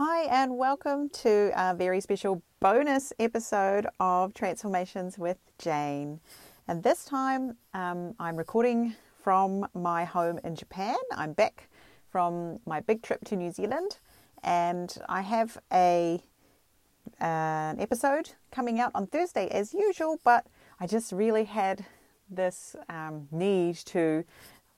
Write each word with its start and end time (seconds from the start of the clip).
Hi, 0.00 0.26
and 0.26 0.56
welcome 0.56 1.08
to 1.24 1.50
a 1.56 1.74
very 1.74 2.00
special 2.00 2.40
bonus 2.60 3.12
episode 3.18 3.88
of 3.98 4.32
Transformations 4.32 5.18
with 5.18 5.38
Jayne. 5.58 6.20
And 6.68 6.84
this 6.84 7.04
time 7.04 7.56
um, 7.74 8.14
I'm 8.20 8.36
recording 8.36 8.94
from 9.24 9.66
my 9.74 10.04
home 10.04 10.38
in 10.44 10.54
Japan. 10.54 10.94
I'm 11.16 11.32
back 11.32 11.68
from 12.12 12.60
my 12.64 12.78
big 12.78 13.02
trip 13.02 13.24
to 13.24 13.34
New 13.34 13.50
Zealand, 13.50 13.98
and 14.44 14.96
I 15.08 15.22
have 15.22 15.58
a 15.72 16.22
an 17.18 17.80
episode 17.80 18.30
coming 18.52 18.78
out 18.78 18.92
on 18.94 19.08
Thursday 19.08 19.48
as 19.48 19.74
usual. 19.74 20.20
But 20.22 20.46
I 20.78 20.86
just 20.86 21.10
really 21.10 21.42
had 21.42 21.84
this 22.30 22.76
um, 22.88 23.26
need 23.32 23.74
to 23.86 24.22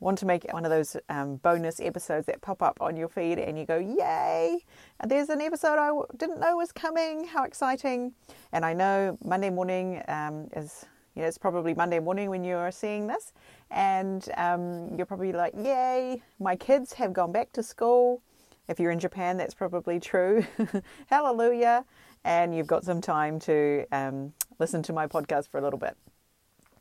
want 0.00 0.18
to 0.18 0.26
make 0.26 0.44
it 0.44 0.52
one 0.52 0.64
of 0.64 0.70
those 0.70 0.96
um, 1.08 1.36
bonus 1.36 1.78
episodes 1.78 2.26
that 2.26 2.40
pop 2.40 2.62
up 2.62 2.78
on 2.80 2.96
your 2.96 3.08
feed 3.08 3.38
and 3.38 3.58
you 3.58 3.66
go, 3.66 3.78
Yay! 3.78 4.64
There's 5.06 5.28
an 5.28 5.40
episode 5.40 5.78
I 5.78 5.88
w- 5.88 6.06
didn't 6.16 6.40
know 6.40 6.56
was 6.56 6.72
coming. 6.72 7.26
How 7.26 7.44
exciting! 7.44 8.12
And 8.52 8.64
I 8.64 8.72
know 8.72 9.18
Monday 9.22 9.50
morning 9.50 10.02
um, 10.08 10.48
is, 10.56 10.86
you 11.14 11.22
know, 11.22 11.28
it's 11.28 11.38
probably 11.38 11.74
Monday 11.74 12.00
morning 12.00 12.30
when 12.30 12.42
you're 12.44 12.70
seeing 12.72 13.06
this. 13.06 13.32
And 13.70 14.26
um, 14.36 14.94
you're 14.96 15.06
probably 15.06 15.32
like, 15.32 15.52
Yay! 15.56 16.22
My 16.40 16.56
kids 16.56 16.94
have 16.94 17.12
gone 17.12 17.30
back 17.30 17.52
to 17.52 17.62
school. 17.62 18.22
If 18.68 18.80
you're 18.80 18.92
in 18.92 19.00
Japan, 19.00 19.36
that's 19.36 19.54
probably 19.54 20.00
true. 20.00 20.46
Hallelujah! 21.06 21.84
And 22.24 22.54
you've 22.54 22.66
got 22.66 22.84
some 22.84 23.00
time 23.02 23.38
to 23.40 23.84
um, 23.92 24.32
listen 24.58 24.82
to 24.84 24.92
my 24.92 25.06
podcast 25.06 25.48
for 25.48 25.58
a 25.58 25.62
little 25.62 25.78
bit. 25.78 25.96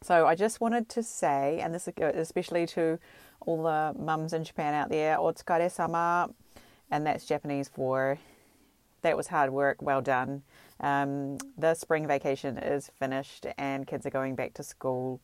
So 0.01 0.25
I 0.25 0.35
just 0.35 0.61
wanted 0.61 0.87
to 0.89 1.03
say, 1.03 1.59
and 1.61 1.73
this 1.73 1.89
especially 1.99 2.65
to 2.67 2.99
all 3.41 3.63
the 3.63 3.93
mums 3.99 4.31
in 4.33 4.43
Japan 4.43 4.73
out 4.73 4.89
there, 4.89 5.17
otsukare 5.17 5.69
sama, 5.69 6.29
and 6.89 7.05
that's 7.05 7.25
Japanese 7.25 7.67
for 7.67 8.17
that 9.01 9.15
was 9.15 9.27
hard 9.27 9.51
work, 9.51 9.81
well 9.81 10.01
done. 10.01 10.43
Um, 10.79 11.37
the 11.57 11.73
spring 11.73 12.07
vacation 12.07 12.57
is 12.57 12.89
finished 12.97 13.45
and 13.57 13.85
kids 13.85 14.05
are 14.05 14.09
going 14.09 14.35
back 14.35 14.53
to 14.55 14.63
school. 14.63 15.19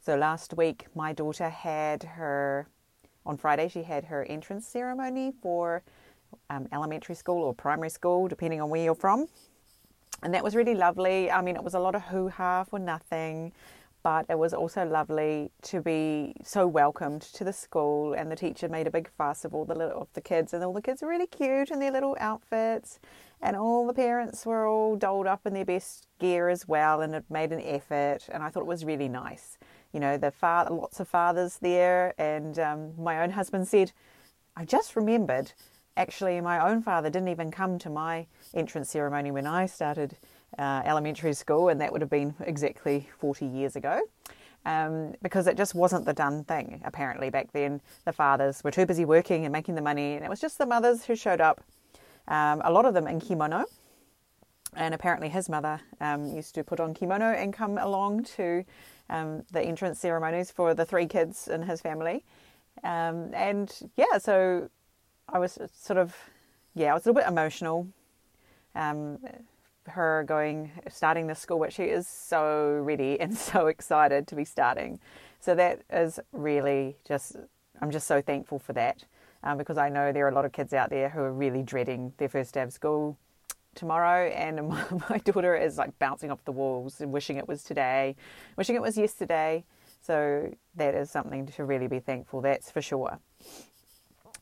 So 0.00 0.16
last 0.16 0.54
week, 0.56 0.86
my 0.94 1.12
daughter 1.12 1.48
had 1.48 2.02
her, 2.02 2.66
on 3.26 3.36
Friday, 3.36 3.68
she 3.68 3.82
had 3.82 4.04
her 4.04 4.24
entrance 4.24 4.66
ceremony 4.66 5.32
for 5.42 5.82
um, 6.48 6.68
elementary 6.72 7.14
school 7.14 7.42
or 7.42 7.54
primary 7.54 7.90
school, 7.90 8.28
depending 8.28 8.60
on 8.60 8.70
where 8.70 8.82
you're 8.82 8.94
from. 8.94 9.26
And 10.22 10.34
that 10.34 10.44
was 10.44 10.54
really 10.54 10.74
lovely. 10.74 11.30
I 11.30 11.40
mean, 11.40 11.56
it 11.56 11.64
was 11.64 11.74
a 11.74 11.78
lot 11.80 11.94
of 11.94 12.02
hoo 12.02 12.28
ha 12.28 12.64
for 12.64 12.78
nothing 12.78 13.52
but 14.02 14.26
it 14.28 14.38
was 14.38 14.54
also 14.54 14.84
lovely 14.84 15.50
to 15.62 15.80
be 15.80 16.34
so 16.42 16.66
welcomed 16.66 17.22
to 17.22 17.44
the 17.44 17.52
school 17.52 18.14
and 18.14 18.30
the 18.30 18.36
teacher 18.36 18.68
made 18.68 18.86
a 18.86 18.90
big 18.90 19.10
fuss 19.16 19.44
of 19.44 19.54
all 19.54 19.64
the 19.64 19.74
little 19.74 20.02
of 20.02 20.08
the 20.14 20.20
kids 20.20 20.54
and 20.54 20.64
all 20.64 20.72
the 20.72 20.82
kids 20.82 21.02
were 21.02 21.08
really 21.08 21.26
cute 21.26 21.70
in 21.70 21.80
their 21.80 21.92
little 21.92 22.16
outfits 22.18 22.98
and 23.42 23.56
all 23.56 23.86
the 23.86 23.94
parents 23.94 24.44
were 24.46 24.66
all 24.66 24.96
dolled 24.96 25.26
up 25.26 25.46
in 25.46 25.54
their 25.54 25.64
best 25.64 26.06
gear 26.18 26.48
as 26.48 26.66
well 26.66 27.00
and 27.00 27.14
had 27.14 27.30
made 27.30 27.52
an 27.52 27.60
effort 27.60 28.28
and 28.30 28.42
I 28.42 28.48
thought 28.48 28.60
it 28.60 28.66
was 28.66 28.84
really 28.84 29.08
nice. 29.08 29.58
You 29.92 30.00
know 30.00 30.16
the 30.16 30.30
father 30.30 30.70
lots 30.70 31.00
of 31.00 31.08
fathers 31.08 31.58
there 31.60 32.14
and 32.18 32.58
um, 32.58 32.92
my 32.96 33.22
own 33.22 33.30
husband 33.30 33.68
said 33.68 33.92
I 34.56 34.64
just 34.64 34.96
remembered 34.96 35.52
actually 35.96 36.40
my 36.40 36.70
own 36.70 36.82
father 36.82 37.10
didn't 37.10 37.28
even 37.28 37.50
come 37.50 37.78
to 37.78 37.90
my 37.90 38.26
entrance 38.54 38.90
ceremony 38.90 39.30
when 39.30 39.46
I 39.46 39.66
started 39.66 40.16
uh, 40.58 40.82
elementary 40.84 41.32
school, 41.32 41.68
and 41.68 41.80
that 41.80 41.92
would 41.92 42.00
have 42.00 42.10
been 42.10 42.34
exactly 42.40 43.08
40 43.18 43.46
years 43.46 43.76
ago. 43.76 44.00
Um, 44.66 45.14
because 45.22 45.46
it 45.46 45.56
just 45.56 45.74
wasn't 45.74 46.04
the 46.04 46.12
done 46.12 46.44
thing, 46.44 46.82
apparently, 46.84 47.30
back 47.30 47.52
then. 47.52 47.80
The 48.04 48.12
fathers 48.12 48.62
were 48.62 48.70
too 48.70 48.84
busy 48.84 49.06
working 49.06 49.46
and 49.46 49.52
making 49.52 49.74
the 49.74 49.80
money, 49.80 50.14
and 50.14 50.24
it 50.24 50.28
was 50.28 50.38
just 50.40 50.58
the 50.58 50.66
mothers 50.66 51.04
who 51.06 51.16
showed 51.16 51.40
up, 51.40 51.62
um, 52.28 52.60
a 52.62 52.70
lot 52.70 52.84
of 52.84 52.92
them 52.92 53.06
in 53.06 53.20
kimono. 53.20 53.64
And 54.76 54.92
apparently, 54.94 55.30
his 55.30 55.48
mother 55.48 55.80
um, 56.00 56.26
used 56.26 56.54
to 56.56 56.62
put 56.62 56.78
on 56.78 56.92
kimono 56.92 57.32
and 57.32 57.54
come 57.54 57.78
along 57.78 58.24
to 58.36 58.64
um, 59.08 59.44
the 59.50 59.62
entrance 59.62 59.98
ceremonies 59.98 60.50
for 60.50 60.74
the 60.74 60.84
three 60.84 61.06
kids 61.06 61.48
in 61.48 61.62
his 61.62 61.80
family. 61.80 62.24
Um, 62.84 63.32
and 63.34 63.90
yeah, 63.96 64.18
so 64.18 64.68
I 65.28 65.38
was 65.38 65.58
sort 65.74 65.98
of, 65.98 66.14
yeah, 66.74 66.90
I 66.90 66.94
was 66.94 67.06
a 67.06 67.08
little 67.08 67.22
bit 67.22 67.28
emotional 67.28 67.88
um, 68.74 69.18
her 69.90 70.24
going 70.26 70.72
starting 70.88 71.26
the 71.26 71.34
school, 71.34 71.58
but 71.58 71.72
she 71.72 71.84
is 71.84 72.06
so 72.06 72.80
ready 72.82 73.20
and 73.20 73.36
so 73.36 73.66
excited 73.66 74.26
to 74.28 74.34
be 74.34 74.44
starting. 74.44 74.98
So 75.40 75.54
that 75.54 75.82
is 75.90 76.20
really 76.32 76.96
just 77.06 77.36
I'm 77.80 77.90
just 77.90 78.06
so 78.06 78.20
thankful 78.20 78.58
for 78.58 78.72
that 78.74 79.04
um, 79.42 79.56
because 79.58 79.78
I 79.78 79.88
know 79.88 80.12
there 80.12 80.26
are 80.26 80.30
a 80.30 80.34
lot 80.34 80.44
of 80.44 80.52
kids 80.52 80.72
out 80.72 80.90
there 80.90 81.08
who 81.08 81.20
are 81.20 81.32
really 81.32 81.62
dreading 81.62 82.12
their 82.18 82.28
first 82.28 82.54
day 82.54 82.62
of 82.62 82.72
school 82.72 83.16
tomorrow, 83.74 84.28
and 84.30 84.68
my, 84.68 84.84
my 85.08 85.18
daughter 85.18 85.56
is 85.56 85.78
like 85.78 85.98
bouncing 85.98 86.30
off 86.30 86.44
the 86.44 86.52
walls 86.52 87.00
and 87.00 87.12
wishing 87.12 87.36
it 87.36 87.48
was 87.48 87.62
today, 87.62 88.16
wishing 88.56 88.76
it 88.76 88.82
was 88.82 88.96
yesterday. 88.98 89.64
So 90.02 90.52
that 90.76 90.94
is 90.94 91.10
something 91.10 91.46
to 91.46 91.64
really 91.64 91.86
be 91.86 92.00
thankful. 92.00 92.40
That's 92.40 92.70
for 92.70 92.82
sure. 92.82 93.18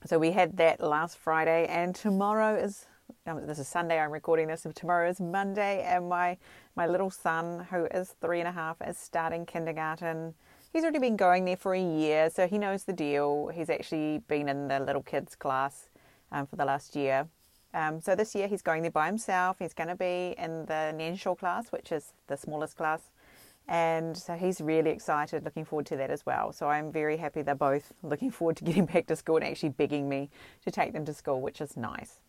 So 0.07 0.19
we 0.19 0.31
had 0.31 0.57
that 0.59 0.81
last 0.81 1.19
Friday, 1.19 1.67
and 1.67 1.95
tomorrow 1.95 2.57
is 2.57 2.87
um, 3.29 3.47
this 3.47 3.59
is 3.59 3.69
Sunday. 3.69 3.99
I'm 3.99 4.11
recording 4.11 4.49
this. 4.49 4.67
Tomorrow 4.75 5.11
is 5.11 5.21
Monday, 5.21 5.83
and 5.83 6.09
my 6.09 6.37
my 6.77 6.87
little 6.87 7.11
son, 7.11 7.67
who 7.71 7.87
is 7.87 8.15
three 8.21 8.41
and 8.41 8.49
a 8.49 8.53
half, 8.53 8.77
is 8.87 8.97
starting 8.97 9.45
kindergarten. 9.45 10.35
He's 10.73 10.83
already 10.83 10.99
been 10.99 11.17
going 11.17 11.45
there 11.45 11.57
for 11.57 11.75
a 11.75 11.81
year, 11.81 12.31
so 12.31 12.47
he 12.47 12.59
knows 12.59 12.85
the 12.85 12.93
deal. 12.93 13.49
He's 13.49 13.71
actually 13.71 14.19
been 14.29 14.49
in 14.49 14.69
the 14.69 14.81
little 14.81 15.03
kids 15.03 15.35
class 15.35 15.89
um, 16.33 16.47
for 16.47 16.57
the 16.57 16.65
last 16.65 16.95
year. 16.95 17.27
Um, 17.75 18.01
so 18.01 18.15
this 18.15 18.35
year 18.35 18.49
he's 18.49 18.63
going 18.63 18.83
there 18.83 18.91
by 18.91 19.07
himself. 19.07 19.57
He's 19.59 19.75
going 19.75 19.89
to 19.89 19.95
be 19.95 20.35
in 20.39 20.65
the 20.67 20.95
Nensho 20.97 21.39
class, 21.39 21.71
which 21.71 21.93
is 21.93 22.13
the 22.27 22.37
smallest 22.37 22.77
class. 22.77 23.11
And 23.67 24.17
so 24.17 24.35
he's 24.35 24.63
really 24.63 24.91
excited, 24.91 25.45
looking 25.45 25.67
forward 25.67 25.85
to 25.87 25.97
that 25.97 26.11
as 26.11 26.25
well. 26.25 26.53
So 26.53 26.69
I'm 26.69 26.91
very 26.91 27.19
happy 27.19 27.43
they're 27.43 27.55
both 27.55 27.93
looking 28.03 28.31
forward 28.31 28.57
to 28.59 28.65
getting 28.65 28.87
back 28.87 29.07
to 29.09 29.17
school 29.17 29.37
and 29.37 29.45
actually 29.45 29.71
begging 29.71 30.09
me 30.09 30.31
to 30.65 30.71
take 30.71 30.95
them 30.95 31.05
to 31.05 31.13
school, 31.13 31.43
which 31.43 31.61
is 31.61 31.77
nice. 31.77 32.21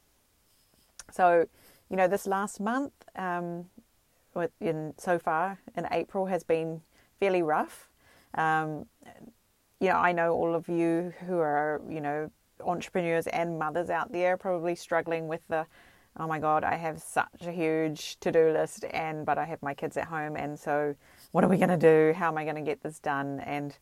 So, 1.12 1.47
you 1.90 1.97
know, 1.97 2.08
this 2.08 2.28
last 2.28 2.59
month, 2.59 2.94
um, 3.16 3.66
in 4.62 4.94
so 4.97 5.20
far 5.20 5.59
in 5.75 5.88
April, 5.92 6.28
has 6.28 6.44
been 6.44 6.81
fairly 7.20 7.42
rough. 7.42 7.90
Um, 8.36 8.86
you 9.80 9.88
know, 9.90 9.96
I 9.96 10.12
know 10.12 10.34
all 10.34 10.56
of 10.56 10.68
you 10.68 11.14
who 11.25 11.40
are, 11.40 11.81
you 11.90 12.02
know, 12.02 12.30
entrepreneurs 12.62 13.28
and 13.28 13.58
mothers 13.58 13.90
out 13.90 14.12
there 14.12 14.38
probably 14.38 14.75
struggling 14.75 15.28
with 15.28 15.42
the, 15.48 15.66
oh 16.18 16.28
my 16.28 16.40
God, 16.40 16.64
I 16.64 16.75
have 16.75 17.02
such 17.02 17.46
a 17.46 17.52
huge 17.52 18.19
to 18.19 18.31
do 18.31 18.52
list, 18.52 18.86
and 18.92 19.25
but 19.25 19.38
I 19.38 19.46
have 19.46 19.62
my 19.62 19.74
kids 19.74 19.98
at 19.98 20.06
home, 20.06 20.36
and 20.36 20.59
so 20.59 20.96
what 21.31 21.44
are 21.44 21.48
we 21.48 21.58
going 21.58 21.69
to 21.69 21.78
do? 21.78 22.14
How 22.18 22.28
am 22.28 22.38
I 22.38 22.44
going 22.44 22.56
to 22.56 22.62
get 22.62 22.81
this 22.81 23.00
done? 23.00 23.40
And 23.42 23.78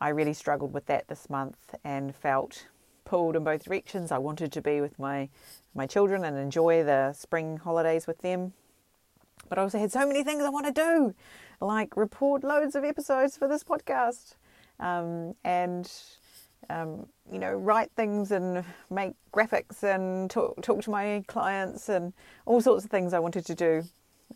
I 0.00 0.10
really 0.10 0.34
struggled 0.34 0.72
with 0.72 0.86
that 0.86 1.08
this 1.08 1.28
month 1.28 1.74
and 1.84 2.14
felt 2.14 2.66
pulled 3.04 3.36
in 3.36 3.44
both 3.44 3.64
directions. 3.64 4.10
I 4.12 4.18
wanted 4.18 4.52
to 4.52 4.62
be 4.62 4.80
with 4.80 4.98
my 4.98 5.28
my 5.74 5.86
children 5.86 6.24
and 6.24 6.38
enjoy 6.38 6.84
the 6.84 7.12
spring 7.12 7.56
holidays 7.58 8.06
with 8.06 8.18
them. 8.18 8.52
But 9.48 9.58
I 9.58 9.62
also 9.62 9.78
had 9.78 9.92
so 9.92 10.06
many 10.06 10.22
things 10.22 10.42
I 10.42 10.48
want 10.48 10.66
to 10.66 10.72
do, 10.72 11.14
like 11.60 11.96
record 11.96 12.44
loads 12.44 12.74
of 12.74 12.84
episodes 12.84 13.36
for 13.36 13.48
this 13.48 13.64
podcast, 13.64 14.36
um, 14.80 15.34
and 15.44 15.90
um, 16.70 17.06
you 17.30 17.38
know 17.38 17.52
write 17.52 17.90
things 17.96 18.30
and 18.30 18.64
make 18.90 19.14
graphics 19.32 19.82
and 19.82 20.30
talk 20.30 20.60
talk 20.62 20.82
to 20.82 20.90
my 20.90 21.24
clients 21.26 21.88
and 21.88 22.12
all 22.46 22.60
sorts 22.60 22.84
of 22.84 22.90
things 22.90 23.12
I 23.12 23.18
wanted 23.18 23.44
to 23.46 23.54
do. 23.54 23.82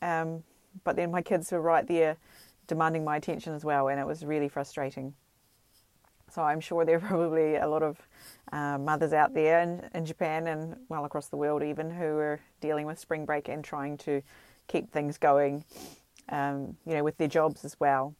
Um, 0.02 0.42
but 0.84 0.96
then 0.96 1.10
my 1.10 1.22
kids 1.22 1.50
were 1.50 1.60
right 1.60 1.86
there 1.86 2.16
demanding 2.66 3.04
my 3.04 3.16
attention 3.16 3.54
as 3.54 3.64
well, 3.64 3.88
and 3.88 3.98
it 3.98 4.06
was 4.06 4.24
really 4.24 4.48
frustrating. 4.48 5.14
So 6.30 6.42
I'm 6.42 6.60
sure 6.60 6.84
there 6.84 6.96
are 6.96 7.00
probably 7.08 7.56
a 7.56 7.66
lot 7.66 7.82
of 7.82 7.98
uh, 8.52 8.78
mothers 8.78 9.12
out 9.12 9.34
there 9.34 9.60
in, 9.60 9.88
in 9.94 10.04
Japan 10.04 10.46
and 10.46 10.76
well 10.88 11.04
across 11.04 11.28
the 11.28 11.36
world 11.36 11.62
even 11.62 11.90
who 11.90 12.04
are 12.04 12.40
dealing 12.60 12.86
with 12.86 12.98
spring 12.98 13.24
break 13.24 13.48
and 13.48 13.64
trying 13.64 13.96
to 13.98 14.22
keep 14.66 14.90
things 14.90 15.18
going, 15.18 15.64
um, 16.28 16.76
you 16.86 16.94
know, 16.94 17.04
with 17.04 17.16
their 17.16 17.28
jobs 17.28 17.64
as 17.64 17.76
well. 17.80 18.14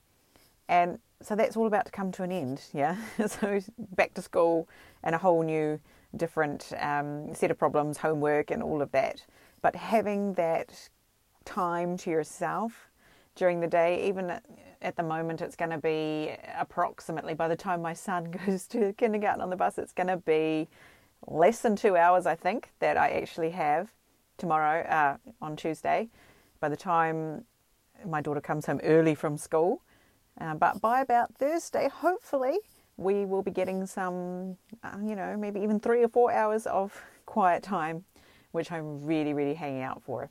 And 0.69 0.99
so 1.23 1.35
that's 1.35 1.57
all 1.57 1.67
about 1.67 1.87
to 1.87 1.93
come 1.93 2.13
to 2.13 2.23
an 2.23 2.33
end, 2.33 2.63
yeah. 2.73 2.97
so 3.27 3.61
back 3.79 4.15
to 4.15 4.23
school 4.23 4.69
and 5.03 5.15
a 5.15 5.19
whole 5.19 5.43
new, 5.43 5.81
different 6.17 6.73
um, 6.79 7.35
set 7.35 7.51
of 7.51 7.59
problems, 7.59 7.99
homework, 7.99 8.51
and 8.51 8.63
all 8.63 8.83
of 8.83 8.91
that. 8.93 9.25
But 9.61 9.77
having 9.77 10.35
that 10.35 10.89
time 11.45 11.97
to 11.99 12.11
yourself 12.11 12.88
during 13.39 13.61
the 13.61 13.67
day, 13.67 14.07
even 14.09 14.41
at 14.83 14.97
the 14.97 15.03
moment 15.03 15.41
it's 15.41 15.57
going 15.57 15.71
to 15.71 15.79
be 15.79 16.33
approximately 16.57 17.35
by 17.35 17.49
the 17.49 17.57
time 17.57 17.83
my 17.83 17.93
son 17.93 18.31
goes 18.47 18.67
to 18.67 18.93
kindergarten 18.93 19.41
on 19.41 19.51
the 19.51 19.57
bus 19.57 19.77
it's 19.77 19.91
going 19.91 20.07
to 20.07 20.19
be 20.19 20.69
less 21.27 21.63
than 21.63 21.75
two 21.75 21.97
hours 21.97 22.27
i 22.27 22.35
think 22.37 22.71
that 22.79 22.97
i 22.97 23.09
actually 23.09 23.51
have 23.51 23.93
tomorrow 24.37 24.87
uh, 24.87 25.17
on 25.43 25.57
tuesday 25.57 26.09
by 26.61 26.69
the 26.69 26.77
time 26.77 27.45
my 28.07 28.21
daughter 28.21 28.41
comes 28.41 28.67
home 28.67 28.79
early 28.85 29.17
from 29.17 29.37
school 29.37 29.83
uh, 30.41 30.55
but 30.55 30.81
by 30.81 31.01
about 31.01 31.35
thursday 31.35 31.89
hopefully 31.93 32.57
we 32.97 33.25
will 33.25 33.43
be 33.43 33.51
getting 33.51 33.85
some 33.85 34.57
uh, 34.85 34.97
you 35.05 35.17
know 35.17 35.37
maybe 35.37 35.59
even 35.59 35.81
three 35.81 36.05
or 36.05 36.09
four 36.09 36.31
hours 36.31 36.67
of 36.67 37.03
quiet 37.27 37.65
time 37.65 38.05
which 38.53 38.73
I'm 38.73 39.05
really, 39.05 39.35
really 39.35 39.55
hanging 39.55 39.83
out 39.83 40.03
for. 40.03 40.31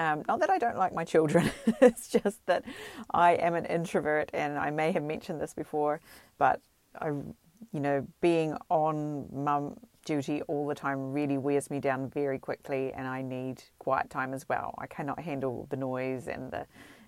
Um, 0.00 0.22
not 0.26 0.40
that 0.40 0.48
I 0.48 0.56
don't 0.56 0.78
like 0.78 0.94
my 0.94 1.04
children, 1.04 1.50
it's 1.82 2.08
just 2.08 2.38
that 2.46 2.64
I 3.10 3.32
am 3.32 3.54
an 3.54 3.66
introvert, 3.66 4.30
and 4.32 4.56
I 4.56 4.70
may 4.70 4.92
have 4.92 5.02
mentioned 5.02 5.42
this 5.42 5.52
before, 5.52 6.00
but 6.38 6.62
I, 6.98 7.08
you 7.08 7.80
know, 7.80 8.06
being 8.22 8.56
on 8.70 9.26
mum 9.30 9.76
duty 10.06 10.40
all 10.48 10.66
the 10.66 10.74
time 10.74 11.12
really 11.12 11.36
wears 11.36 11.70
me 11.70 11.80
down 11.80 12.08
very 12.08 12.38
quickly, 12.38 12.94
and 12.94 13.06
I 13.06 13.20
need 13.20 13.62
quiet 13.78 14.08
time 14.08 14.32
as 14.32 14.48
well. 14.48 14.74
I 14.78 14.86
cannot 14.86 15.20
handle 15.20 15.66
the 15.68 15.76
noise 15.76 16.28
and 16.28 16.50
the 16.50 16.64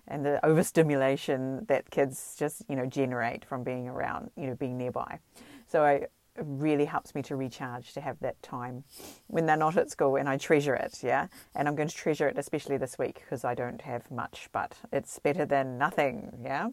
and 0.07 0.23
the 0.23 0.45
overstimulation 0.45 1.65
that 1.69 1.89
kids 1.89 2.35
just 2.37 2.61
you 2.69 2.75
know 2.75 2.85
generate 2.85 3.43
from 3.43 3.63
being 3.63 3.87
around, 3.87 4.29
you 4.37 4.45
know, 4.45 4.53
being 4.53 4.77
nearby. 4.77 5.17
So 5.65 5.83
I 5.83 6.05
really 6.37 6.85
helps 6.85 7.13
me 7.13 7.21
to 7.23 7.35
recharge 7.35 7.93
to 7.93 8.01
have 8.01 8.19
that 8.19 8.41
time 8.41 8.83
when 9.27 9.45
they're 9.45 9.57
not 9.57 9.77
at 9.77 9.91
school 9.91 10.15
and 10.15 10.27
I 10.27 10.37
treasure 10.37 10.75
it, 10.75 10.99
yeah. 11.03 11.27
And 11.55 11.67
I'm 11.67 11.75
going 11.75 11.89
to 11.89 11.95
treasure 11.95 12.27
it 12.27 12.37
especially 12.37 12.77
this 12.77 12.97
week 12.97 13.15
because 13.15 13.43
I 13.43 13.53
don't 13.53 13.81
have 13.81 14.09
much, 14.09 14.49
but 14.51 14.75
it's 14.91 15.19
better 15.19 15.45
than 15.45 15.77
nothing, 15.77 16.31
yeah. 16.43 16.69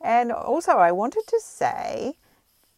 And 0.00 0.32
also, 0.32 0.72
I 0.72 0.92
wanted 0.92 1.24
to 1.26 1.40
say 1.40 2.14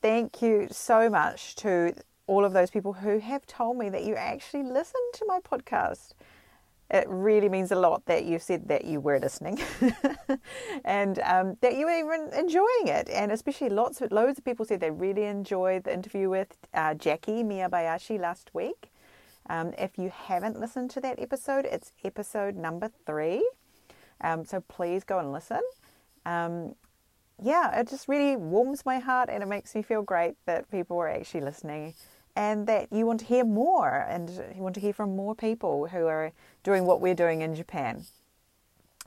thank 0.00 0.43
you 0.43 0.66
so 0.70 1.08
much 1.08 1.54
to 1.56 1.94
all 2.26 2.44
of 2.44 2.52
those 2.52 2.70
people 2.70 2.93
who 2.93 3.19
have 3.19 3.46
told 3.46 3.76
me 3.76 3.88
that 3.88 4.04
you 4.04 4.16
actually 4.16 4.64
listen 4.64 5.00
to 5.14 5.25
my 5.26 5.38
podcast 5.40 6.14
it 6.93 7.06
really 7.09 7.49
means 7.49 7.73
a 7.73 7.77
lot 7.77 8.05
that 8.05 8.27
you 8.27 8.39
said 8.39 8.69
that 8.69 8.85
you 8.85 9.00
were 9.00 9.19
listening 9.19 9.59
and 10.85 11.19
um, 11.21 11.56
that 11.62 11.77
you 11.77 11.87
were 11.87 11.99
even 11.99 12.31
enjoying 12.39 12.87
it. 12.87 13.09
And 13.09 13.33
especially 13.33 13.71
lots 13.71 14.03
of, 14.03 14.12
loads 14.12 14.39
of 14.39 14.44
people 14.44 14.67
said 14.67 14.81
they 14.81 14.91
really 14.91 15.25
enjoyed 15.25 15.85
the 15.85 15.94
interview 15.94 16.29
with 16.29 16.55
uh, 16.75 16.93
Jackie 16.94 17.43
Miyabayashi 17.43 18.21
last 18.21 18.50
week. 18.53 18.93
Um, 19.49 19.73
if 19.79 19.97
you 19.97 20.12
haven't 20.15 20.61
listened 20.61 20.91
to 20.91 21.00
that 21.00 21.19
episode, 21.19 21.65
it's 21.65 21.93
episode 22.05 22.56
number 22.56 22.91
three. 23.06 23.49
Um, 24.21 24.45
so 24.45 24.61
please 24.61 25.03
go 25.03 25.19
and 25.19 25.33
listen. 25.33 25.62
Um, 26.27 26.75
yeah, 27.43 27.81
it 27.81 27.88
just 27.88 28.06
really 28.06 28.37
warms 28.37 28.85
my 28.85 28.99
heart 28.99 29.31
and 29.31 29.43
it 29.43 29.47
makes 29.47 29.75
me 29.75 29.81
feel 29.81 30.03
great 30.03 30.35
that 30.45 30.71
people 30.71 30.99
are 30.99 31.09
actually 31.09 31.41
listening 31.41 31.95
and 32.34 32.67
that 32.67 32.88
you 32.93 33.06
want 33.06 33.20
to 33.20 33.26
hear 33.26 33.44
more 33.44 34.06
and 34.08 34.31
you 34.56 34.62
want 34.62 34.75
to 34.75 34.81
hear 34.81 34.93
from 34.93 35.14
more 35.14 35.34
people 35.34 35.87
who 35.88 36.06
are 36.06 36.32
doing 36.62 36.84
what 36.84 37.00
we're 37.00 37.14
doing 37.14 37.43
in 37.43 37.55
Japan. 37.55 38.05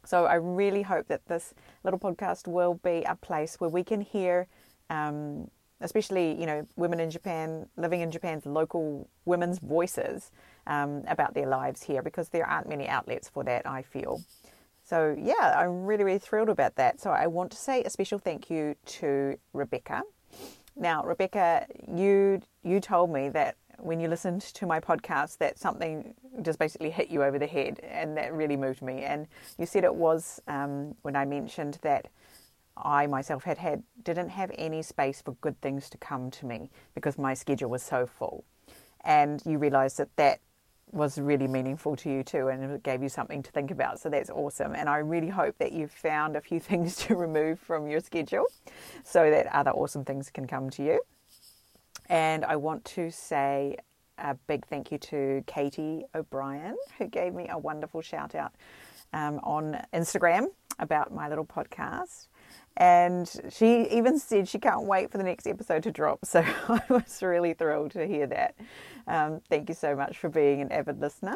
So 0.03 0.25
I 0.25 0.35
really 0.35 0.83
hope 0.83 1.07
that 1.07 1.25
this 1.27 1.53
little 1.83 1.99
podcast 1.99 2.47
will 2.47 2.75
be 2.75 3.03
a 3.07 3.15
place 3.15 3.55
where 3.59 3.69
we 3.69 3.83
can 3.83 4.01
hear, 4.01 4.47
um, 4.91 5.49
especially 5.81 6.39
you 6.39 6.45
know, 6.45 6.67
women 6.75 6.99
in 6.99 7.09
Japan 7.09 7.67
living 7.75 8.01
in 8.01 8.11
Japan's 8.11 8.45
local 8.45 9.09
women's 9.25 9.57
voices 9.59 10.29
um, 10.67 11.03
about 11.07 11.33
their 11.33 11.47
lives 11.47 11.81
here, 11.81 12.03
because 12.03 12.29
there 12.29 12.45
aren't 12.45 12.69
many 12.69 12.87
outlets 12.87 13.27
for 13.27 13.43
that. 13.43 13.67
I 13.67 13.81
feel. 13.81 14.21
So 14.83 15.15
yeah, 15.19 15.55
I'm 15.57 15.85
really 15.85 16.03
really 16.03 16.19
thrilled 16.19 16.49
about 16.49 16.75
that. 16.75 17.01
So 17.01 17.09
I 17.09 17.25
want 17.25 17.49
to 17.51 17.57
say 17.57 17.81
a 17.83 17.89
special 17.89 18.19
thank 18.19 18.51
you 18.51 18.75
to 18.85 19.39
Rebecca 19.53 20.03
now, 20.75 21.03
Rebecca, 21.03 21.65
you 21.87 22.41
you 22.63 22.79
told 22.79 23.11
me 23.11 23.29
that 23.29 23.55
when 23.79 23.99
you 23.99 24.07
listened 24.07 24.41
to 24.41 24.65
my 24.65 24.79
podcast 24.79 25.37
that 25.37 25.59
something 25.59 26.13
just 26.41 26.59
basically 26.59 26.89
hit 26.89 27.09
you 27.09 27.23
over 27.23 27.39
the 27.39 27.47
head, 27.47 27.79
and 27.83 28.17
that 28.17 28.33
really 28.33 28.57
moved 28.57 28.81
me. 28.81 29.03
And 29.03 29.27
you 29.57 29.65
said 29.65 29.83
it 29.83 29.95
was 29.95 30.41
um, 30.47 30.95
when 31.01 31.15
I 31.15 31.25
mentioned 31.25 31.79
that 31.81 32.07
I 32.77 33.07
myself 33.07 33.43
had 33.43 33.57
had 33.57 33.83
didn't 34.03 34.29
have 34.29 34.51
any 34.57 34.81
space 34.81 35.21
for 35.21 35.31
good 35.35 35.59
things 35.61 35.89
to 35.91 35.97
come 35.97 36.29
to 36.31 36.45
me 36.45 36.69
because 36.93 37.17
my 37.17 37.33
schedule 37.33 37.69
was 37.69 37.83
so 37.83 38.05
full, 38.05 38.43
and 39.03 39.41
you 39.45 39.57
realised 39.57 39.97
that 39.97 40.09
that 40.17 40.39
was 40.91 41.17
really 41.17 41.47
meaningful 41.47 41.95
to 41.95 42.09
you 42.09 42.23
too 42.23 42.47
and 42.47 42.63
it 42.63 42.83
gave 42.83 43.01
you 43.03 43.09
something 43.09 43.43
to 43.43 43.51
think 43.51 43.71
about. 43.71 43.99
So 43.99 44.09
that's 44.09 44.29
awesome. 44.29 44.75
And 44.75 44.87
I 44.87 44.97
really 44.97 45.29
hope 45.29 45.57
that 45.57 45.71
you've 45.71 45.91
found 45.91 46.35
a 46.35 46.41
few 46.41 46.59
things 46.71 46.95
to 46.97 47.15
remove 47.15 47.59
from 47.59 47.87
your 47.87 47.99
schedule 47.99 48.45
so 49.03 49.29
that 49.29 49.47
other 49.47 49.71
awesome 49.71 50.05
things 50.05 50.29
can 50.29 50.47
come 50.47 50.69
to 50.71 50.83
you. 50.83 51.01
And 52.07 52.45
I 52.45 52.55
want 52.55 52.85
to 52.85 53.11
say 53.11 53.77
a 54.17 54.35
big 54.47 54.65
thank 54.67 54.91
you 54.91 54.97
to 54.97 55.43
Katie 55.47 56.05
O'Brien, 56.13 56.77
who 56.97 57.07
gave 57.07 57.33
me 57.33 57.47
a 57.49 57.57
wonderful 57.57 58.01
shout 58.01 58.35
out 58.35 58.53
um, 59.13 59.39
on 59.43 59.81
Instagram 59.93 60.47
about 60.79 61.13
my 61.13 61.27
little 61.27 61.45
podcast. 61.45 62.27
And 62.77 63.31
she 63.49 63.87
even 63.89 64.19
said 64.19 64.47
she 64.47 64.59
can't 64.59 64.83
wait 64.83 65.09
for 65.11 65.17
the 65.17 65.23
next 65.23 65.47
episode 65.47 65.83
to 65.83 65.91
drop. 65.91 66.19
So 66.25 66.43
I 66.67 66.81
was 66.89 67.21
really 67.23 67.53
thrilled 67.53 67.91
to 67.91 68.05
hear 68.05 68.27
that. 68.27 68.55
Um, 69.07 69.41
thank 69.49 69.69
you 69.69 69.75
so 69.75 69.95
much 69.95 70.17
for 70.17 70.29
being 70.29 70.61
an 70.61 70.71
avid 70.71 70.99
listener. 70.99 71.35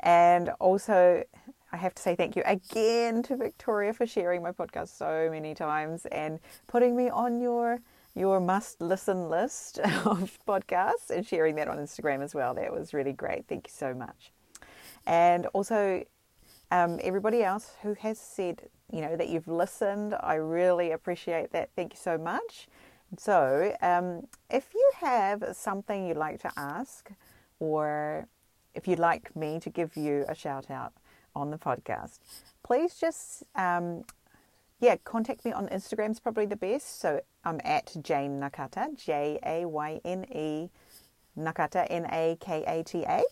And 0.00 0.50
also, 0.60 1.24
I 1.72 1.76
have 1.76 1.94
to 1.94 2.02
say 2.02 2.14
thank 2.14 2.36
you 2.36 2.42
again 2.46 3.22
to 3.24 3.36
Victoria 3.36 3.92
for 3.92 4.06
sharing 4.06 4.42
my 4.42 4.52
podcast 4.52 4.96
so 4.96 5.28
many 5.30 5.54
times 5.54 6.06
and 6.06 6.38
putting 6.66 6.96
me 6.96 7.10
on 7.10 7.40
your 7.40 7.80
your 8.14 8.40
must 8.40 8.80
listen 8.80 9.28
list 9.28 9.78
of 10.04 10.38
podcasts 10.46 11.10
and 11.10 11.24
sharing 11.24 11.54
that 11.54 11.68
on 11.68 11.78
Instagram 11.78 12.22
as 12.22 12.34
well. 12.34 12.54
That 12.54 12.72
was 12.72 12.92
really 12.92 13.12
great. 13.12 13.46
Thank 13.46 13.68
you 13.68 13.72
so 13.72 13.94
much. 13.94 14.32
And 15.06 15.46
also, 15.46 16.04
um, 16.70 16.98
everybody 17.02 17.42
else 17.42 17.74
who 17.82 17.94
has 17.94 18.18
said, 18.18 18.68
you 18.92 19.00
know, 19.00 19.16
that 19.16 19.28
you've 19.28 19.48
listened, 19.48 20.14
I 20.20 20.34
really 20.34 20.90
appreciate 20.90 21.52
that. 21.52 21.70
Thank 21.76 21.94
you 21.94 21.98
so 21.98 22.18
much. 22.18 22.66
So, 23.16 23.74
um, 23.80 24.26
if 24.50 24.68
you 24.74 24.90
have 24.96 25.42
something 25.52 26.06
you'd 26.06 26.18
like 26.18 26.40
to 26.40 26.52
ask, 26.56 27.10
or 27.58 28.26
if 28.74 28.86
you'd 28.86 28.98
like 28.98 29.34
me 29.34 29.58
to 29.60 29.70
give 29.70 29.96
you 29.96 30.24
a 30.28 30.34
shout 30.34 30.70
out 30.70 30.92
on 31.34 31.50
the 31.50 31.58
podcast, 31.58 32.18
please 32.62 32.96
just, 32.96 33.44
um, 33.54 34.04
yeah, 34.80 34.96
contact 35.04 35.44
me 35.44 35.52
on 35.52 35.68
Instagram 35.68 36.10
is 36.10 36.20
probably 36.20 36.46
the 36.46 36.56
best. 36.56 37.00
So 37.00 37.20
I'm 37.44 37.60
at 37.64 37.96
Jayne 38.02 38.38
Nakata, 38.38 38.94
J 38.96 39.38
A 39.44 39.64
Y 39.64 40.00
N 40.04 40.26
E 40.30 40.68
Nakata, 41.36 41.86
N 41.88 42.06
A 42.12 42.36
K 42.40 42.64
A 42.66 42.82
T 42.84 43.04
A. 43.04 43.22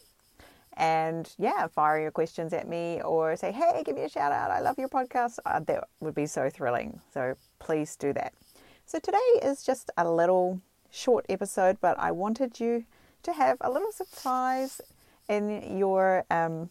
And 0.78 1.32
yeah, 1.38 1.66
fire 1.68 2.00
your 2.00 2.10
questions 2.10 2.52
at 2.52 2.68
me 2.68 3.00
or 3.02 3.36
say, 3.36 3.50
hey, 3.52 3.82
give 3.84 3.94
me 3.94 4.02
a 4.02 4.08
shout 4.08 4.32
out. 4.32 4.50
I 4.50 4.60
love 4.60 4.78
your 4.78 4.88
podcast. 4.88 5.38
Uh, 5.46 5.60
that 5.60 5.88
would 6.00 6.14
be 6.14 6.26
so 6.26 6.50
thrilling. 6.50 7.00
So 7.14 7.34
please 7.58 7.96
do 7.96 8.12
that. 8.12 8.34
So 8.88 9.00
today 9.00 9.18
is 9.42 9.64
just 9.64 9.90
a 9.96 10.08
little 10.08 10.60
short 10.92 11.26
episode, 11.28 11.78
but 11.80 11.98
I 11.98 12.12
wanted 12.12 12.60
you 12.60 12.84
to 13.24 13.32
have 13.32 13.56
a 13.60 13.68
little 13.68 13.90
surprise 13.90 14.80
in 15.28 15.76
your 15.76 16.24
um, 16.30 16.70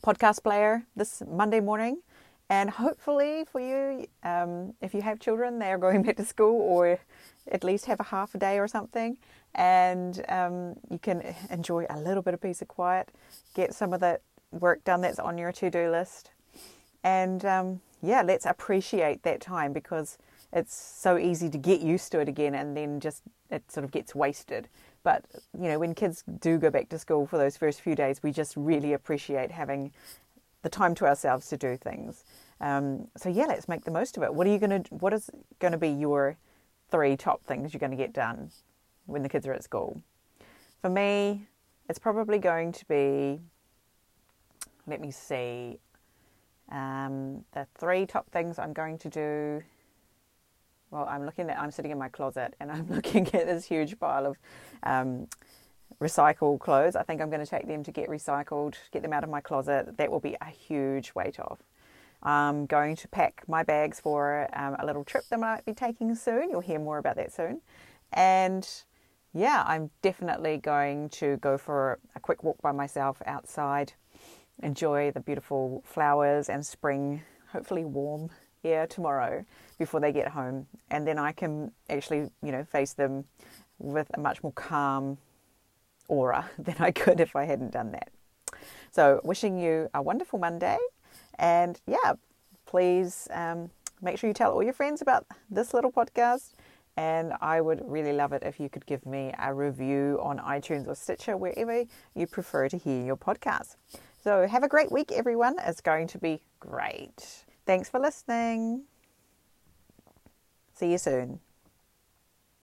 podcast 0.00 0.44
player 0.44 0.84
this 0.94 1.24
Monday 1.28 1.58
morning. 1.58 2.02
And 2.48 2.70
hopefully, 2.70 3.46
for 3.50 3.60
you, 3.60 4.06
um, 4.22 4.74
if 4.80 4.94
you 4.94 5.02
have 5.02 5.18
children, 5.18 5.58
they 5.58 5.72
are 5.72 5.78
going 5.78 6.02
back 6.04 6.18
to 6.18 6.24
school 6.24 6.60
or 6.60 7.00
at 7.50 7.64
least 7.64 7.86
have 7.86 7.98
a 7.98 8.04
half 8.04 8.36
a 8.36 8.38
day 8.38 8.60
or 8.60 8.68
something, 8.68 9.18
and 9.56 10.24
um, 10.28 10.76
you 10.88 11.00
can 11.00 11.34
enjoy 11.50 11.84
a 11.90 11.98
little 11.98 12.22
bit 12.22 12.34
of 12.34 12.40
peace 12.40 12.62
of 12.62 12.68
quiet, 12.68 13.08
get 13.54 13.74
some 13.74 13.92
of 13.92 13.98
that 13.98 14.22
work 14.52 14.84
done 14.84 15.00
that's 15.00 15.18
on 15.18 15.36
your 15.36 15.50
to 15.50 15.68
do 15.68 15.90
list. 15.90 16.30
And 17.02 17.44
um, 17.44 17.80
yeah, 18.00 18.22
let's 18.22 18.46
appreciate 18.46 19.24
that 19.24 19.40
time 19.40 19.72
because 19.72 20.16
it's 20.54 20.74
so 20.74 21.18
easy 21.18 21.50
to 21.50 21.58
get 21.58 21.80
used 21.80 22.12
to 22.12 22.20
it 22.20 22.28
again 22.28 22.54
and 22.54 22.76
then 22.76 23.00
just 23.00 23.22
it 23.50 23.70
sort 23.70 23.84
of 23.84 23.90
gets 23.90 24.14
wasted. 24.14 24.68
But 25.02 25.24
you 25.52 25.68
know, 25.68 25.78
when 25.80 25.94
kids 25.94 26.22
do 26.40 26.58
go 26.58 26.70
back 26.70 26.88
to 26.90 26.98
school 26.98 27.26
for 27.26 27.36
those 27.36 27.56
first 27.56 27.80
few 27.80 27.96
days, 27.96 28.22
we 28.22 28.30
just 28.30 28.56
really 28.56 28.92
appreciate 28.92 29.50
having 29.50 29.92
the 30.62 30.68
time 30.68 30.94
to 30.94 31.06
ourselves 31.06 31.48
to 31.48 31.56
do 31.56 31.76
things. 31.76 32.24
Um, 32.60 33.08
so 33.16 33.28
yeah, 33.28 33.46
let's 33.46 33.68
make 33.68 33.84
the 33.84 33.90
most 33.90 34.16
of 34.16 34.22
it. 34.22 34.32
What 34.32 34.46
are 34.46 34.50
you 34.50 34.58
gonna? 34.58 34.84
What 34.90 35.12
is 35.12 35.28
going 35.58 35.72
to 35.72 35.78
be 35.78 35.90
your 35.90 36.38
three 36.90 37.16
top 37.16 37.44
things 37.44 37.74
you're 37.74 37.80
going 37.80 37.90
to 37.90 37.96
get 37.96 38.12
done 38.12 38.50
when 39.06 39.22
the 39.22 39.28
kids 39.28 39.46
are 39.46 39.52
at 39.52 39.64
school? 39.64 40.00
For 40.80 40.88
me, 40.88 41.48
it's 41.88 41.98
probably 41.98 42.38
going 42.38 42.72
to 42.72 42.84
be. 42.86 43.40
Let 44.86 45.00
me 45.00 45.10
see. 45.10 45.80
Um, 46.70 47.44
the 47.52 47.66
three 47.74 48.06
top 48.06 48.30
things 48.30 48.58
I'm 48.58 48.72
going 48.72 48.98
to 48.98 49.10
do 49.10 49.62
well, 50.94 51.08
I'm 51.10 51.26
looking 51.26 51.50
at, 51.50 51.58
I'm 51.58 51.72
sitting 51.72 51.90
in 51.90 51.98
my 51.98 52.08
closet 52.08 52.54
and 52.60 52.70
I'm 52.70 52.88
looking 52.90 53.26
at 53.34 53.46
this 53.46 53.64
huge 53.64 53.98
pile 53.98 54.26
of 54.26 54.36
um, 54.84 55.26
recycled 56.00 56.60
clothes. 56.60 56.94
I 56.94 57.02
think 57.02 57.20
I'm 57.20 57.30
going 57.30 57.44
to 57.44 57.50
take 57.50 57.66
them 57.66 57.82
to 57.82 57.90
get 57.90 58.08
recycled, 58.08 58.76
get 58.92 59.02
them 59.02 59.12
out 59.12 59.24
of 59.24 59.30
my 59.30 59.40
closet. 59.40 59.96
That 59.96 60.10
will 60.10 60.20
be 60.20 60.36
a 60.40 60.48
huge 60.48 61.12
weight 61.14 61.40
off. 61.40 61.58
I'm 62.22 62.66
going 62.66 62.94
to 62.96 63.08
pack 63.08 63.42
my 63.48 63.64
bags 63.64 63.98
for 64.00 64.48
um, 64.54 64.76
a 64.78 64.86
little 64.86 65.04
trip 65.04 65.24
that 65.28 65.36
I 65.36 65.40
might 65.40 65.64
be 65.64 65.74
taking 65.74 66.14
soon. 66.14 66.48
You'll 66.48 66.60
hear 66.60 66.78
more 66.78 66.98
about 66.98 67.16
that 67.16 67.32
soon. 67.32 67.60
And 68.12 68.66
yeah, 69.34 69.64
I'm 69.66 69.90
definitely 70.00 70.58
going 70.58 71.08
to 71.10 71.38
go 71.38 71.58
for 71.58 71.98
a 72.14 72.20
quick 72.20 72.44
walk 72.44 72.62
by 72.62 72.70
myself 72.70 73.20
outside, 73.26 73.92
enjoy 74.62 75.10
the 75.10 75.20
beautiful 75.20 75.82
flowers 75.84 76.48
and 76.48 76.64
spring, 76.64 77.22
hopefully 77.50 77.84
warm 77.84 78.30
here 78.64 78.86
tomorrow 78.86 79.44
before 79.78 80.00
they 80.00 80.10
get 80.10 80.28
home, 80.28 80.66
and 80.90 81.06
then 81.06 81.18
I 81.18 81.32
can 81.32 81.70
actually, 81.90 82.30
you 82.42 82.50
know, 82.50 82.64
face 82.64 82.94
them 82.94 83.24
with 83.78 84.10
a 84.14 84.18
much 84.18 84.42
more 84.42 84.52
calm 84.52 85.18
aura 86.08 86.50
than 86.58 86.76
I 86.80 86.90
could 86.90 87.20
if 87.20 87.36
I 87.36 87.44
hadn't 87.44 87.72
done 87.72 87.92
that. 87.92 88.08
So, 88.90 89.20
wishing 89.22 89.58
you 89.58 89.90
a 89.92 90.00
wonderful 90.00 90.38
Monday. 90.38 90.78
And 91.38 91.78
yeah, 91.86 92.14
please 92.64 93.28
um, 93.32 93.70
make 94.00 94.18
sure 94.18 94.28
you 94.28 94.34
tell 94.34 94.52
all 94.52 94.62
your 94.62 94.72
friends 94.72 95.02
about 95.02 95.26
this 95.50 95.74
little 95.74 95.92
podcast. 95.92 96.52
And 96.96 97.34
I 97.40 97.60
would 97.60 97.82
really 97.84 98.12
love 98.12 98.32
it 98.32 98.44
if 98.44 98.60
you 98.60 98.68
could 98.68 98.86
give 98.86 99.04
me 99.04 99.32
a 99.38 99.52
review 99.52 100.20
on 100.22 100.38
iTunes 100.38 100.86
or 100.86 100.94
Stitcher, 100.94 101.36
wherever 101.36 101.84
you 102.14 102.26
prefer 102.26 102.68
to 102.68 102.78
hear 102.78 103.04
your 103.04 103.16
podcast. 103.16 103.76
So, 104.22 104.46
have 104.46 104.62
a 104.62 104.68
great 104.68 104.90
week, 104.90 105.12
everyone. 105.12 105.56
It's 105.66 105.82
going 105.82 106.06
to 106.08 106.18
be 106.18 106.40
great. 106.60 107.44
Thanks 107.66 107.88
for 107.88 107.98
listening. 107.98 108.84
See 110.74 110.90
you 110.90 110.98
soon. 110.98 111.40